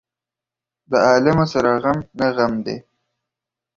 [0.89, 2.77] د عالمه سره غم نه غم دى.